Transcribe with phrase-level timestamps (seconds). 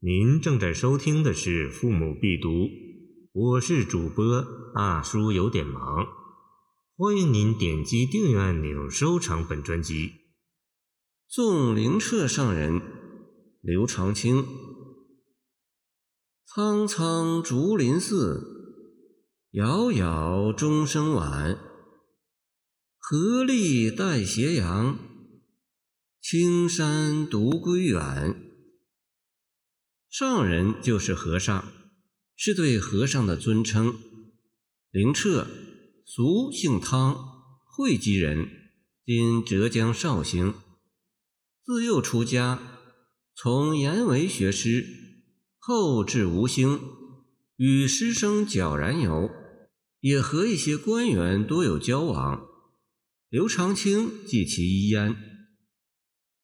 [0.00, 2.50] 您正在收听的是《父母必读》，
[3.32, 4.44] 我是主播
[4.74, 6.06] 大叔，有点忙。
[6.98, 10.12] 欢迎您点击订阅按钮，收藏本专辑。
[11.26, 12.82] 送灵澈上人，
[13.62, 14.44] 刘长卿。
[16.44, 18.44] 苍苍竹林寺，
[19.52, 21.58] 杳杳钟声晚。
[22.98, 24.98] 何力带斜阳，
[26.20, 28.45] 青山独归远。
[30.18, 31.70] 上人就是和尚，
[32.36, 33.98] 是对和尚的尊称。
[34.90, 35.46] 灵澈，
[36.06, 37.18] 俗姓汤，
[37.66, 38.48] 会稽人，
[39.04, 40.54] 今浙江绍兴。
[41.62, 42.58] 自幼出家，
[43.34, 44.86] 从言为学师，
[45.58, 46.80] 后至吴兴，
[47.56, 49.30] 与师生皎然游，
[50.00, 52.46] 也和一些官员多有交往。
[53.28, 55.14] 刘长卿记其一焉。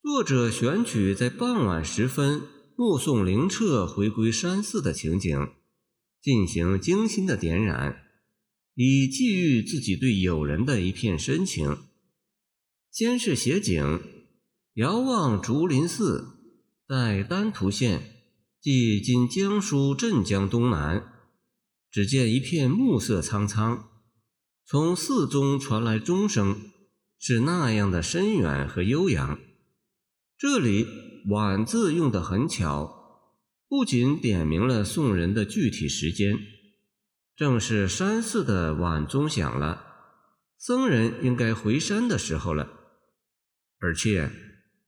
[0.00, 2.40] 作者选取在傍晚时分。
[2.80, 5.50] 目送灵澈回归山寺的情景，
[6.22, 8.04] 进行精心的点染，
[8.76, 11.76] 以寄予自己对友人的一片深情。
[12.92, 14.00] 先是写景，
[14.74, 16.38] 遥望竹林寺，
[16.86, 18.00] 在丹徒县，
[18.60, 21.02] 即今江苏镇江东南，
[21.90, 23.88] 只见一片暮色苍苍，
[24.64, 26.56] 从寺中传来钟声，
[27.18, 29.36] 是那样的深远和悠扬。
[30.38, 30.86] 这里。
[31.28, 33.30] 晚字用得很巧，
[33.68, 36.38] 不仅点明了送人的具体时间，
[37.36, 39.84] 正是山寺的晚钟响了，
[40.56, 42.70] 僧人应该回山的时候了，
[43.78, 44.30] 而且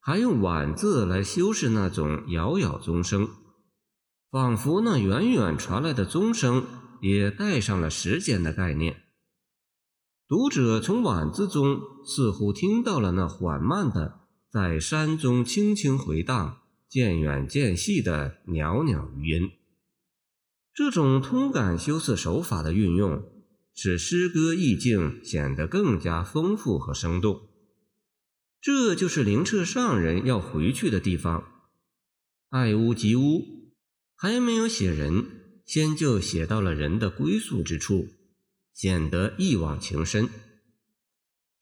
[0.00, 3.28] 还用晚字来修饰那种杳杳钟声，
[4.30, 6.64] 仿佛那远远传来的钟声
[7.02, 9.02] 也带上了时间的概念。
[10.26, 14.20] 读者从晚字中似乎听到了那缓慢的。
[14.52, 19.52] 在山中轻轻回荡、渐远渐细的袅袅余音，
[20.74, 23.22] 这种通感修辞手法的运用，
[23.72, 27.48] 使诗歌意境显得更加丰富和生动。
[28.60, 31.44] 这就是灵澈上人要回去的地方。
[32.48, 33.72] 爱屋及乌，
[34.16, 35.24] 还没有写人，
[35.64, 38.08] 先就写到了人的归宿之处，
[38.74, 40.28] 显得一往情深。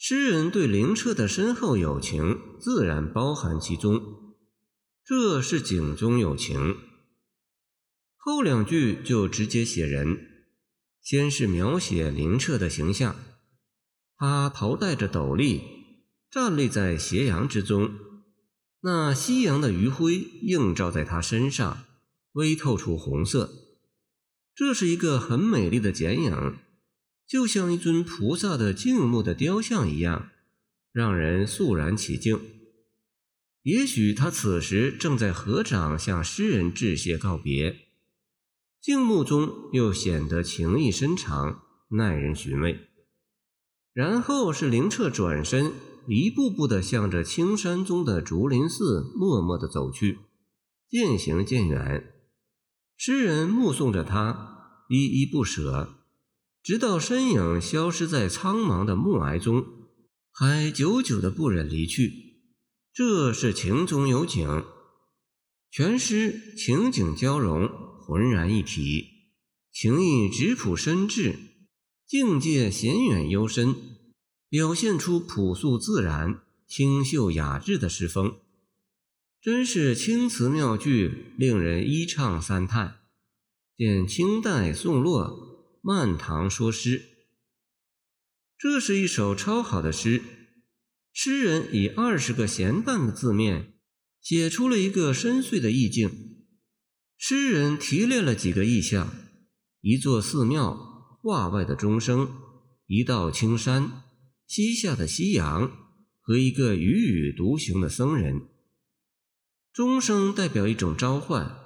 [0.00, 4.00] 诗人对灵澈的深厚友情自然包含其中，
[5.04, 6.76] 这是景中有情。
[8.16, 10.16] 后两句就直接写人，
[11.02, 13.16] 先是描写灵澈的形象，
[14.16, 15.62] 他头戴着斗笠，
[16.30, 17.90] 站立在斜阳之中，
[18.82, 21.84] 那夕阳的余晖映照在他身上，
[22.34, 23.50] 微透出红色，
[24.54, 26.56] 这是一个很美丽的剪影。
[27.28, 30.30] 就像一尊菩萨的静穆的雕像一样，
[30.92, 32.40] 让人肃然起敬。
[33.64, 37.80] 也许他此时正在合掌向诗人致谢告别，
[38.80, 42.88] 静穆中又显得情意深长，耐人寻味。
[43.92, 45.72] 然后是灵澈转身，
[46.06, 50.20] 一步步地向着青山中的竹林寺默默地走去，
[50.88, 52.10] 渐行渐远。
[52.96, 55.97] 诗人目送着他，依依不舍。
[56.68, 59.64] 直到身影消失在苍茫的暮霭中，
[60.30, 62.42] 还久久的不忍离去。
[62.92, 64.66] 这是情中有景，
[65.70, 67.70] 全诗情景交融，
[68.02, 69.06] 浑然一体，
[69.72, 71.36] 情意质朴深挚，
[72.06, 73.74] 境界显远幽深，
[74.50, 78.36] 表现出朴素自然、清秀雅致的诗风，
[79.40, 82.98] 真是青词妙句，令人一唱三叹。
[83.74, 85.54] 见清代宋洛。
[85.82, 86.98] 《漫堂说诗》，
[88.58, 90.22] 这是一首超好的诗。
[91.12, 93.74] 诗人以二十个闲淡的字面，
[94.20, 96.10] 写出了一个深邃的意境。
[97.16, 99.12] 诗人提炼了几个意象：
[99.80, 102.30] 一座寺庙，画外的钟声，
[102.86, 104.04] 一道青山，
[104.46, 105.70] 西下的夕阳，
[106.20, 108.48] 和一个踽踽独行的僧人。
[109.72, 111.56] 钟声代表一种召唤，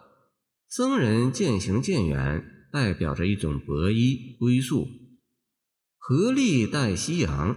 [0.68, 2.61] 僧人渐行渐远。
[2.72, 4.88] 代表着一种博依归宿，
[5.98, 7.56] 合力带夕阳，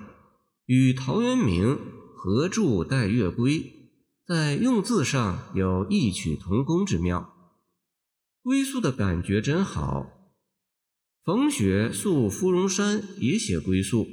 [0.65, 1.79] 与陶渊明
[2.13, 3.89] 合著带月归，
[4.27, 7.33] 在用字上有异曲同工之妙。
[8.41, 10.12] 归宿的感觉真好。
[11.23, 14.06] 冯雪宿芙蓉山也写归宿，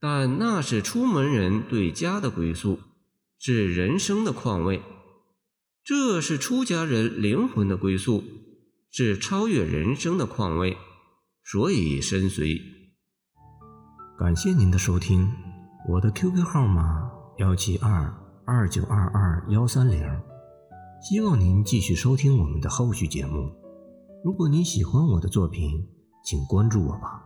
[0.00, 2.80] 但那是出门人对家的归宿，
[3.38, 4.82] 是人生的况味。
[5.84, 8.24] 这是出家人灵魂的归宿。
[8.98, 10.74] 是超越人生的况味，
[11.44, 12.58] 所以深邃。
[14.18, 15.30] 感谢您的收听，
[15.86, 17.06] 我的 QQ 号码
[17.36, 18.10] 幺七二
[18.46, 20.02] 二九二二幺三零，
[21.02, 23.52] 希望您继续收听我们的后续节目。
[24.24, 25.86] 如果您喜欢我的作品，
[26.24, 27.22] 请关注我吧。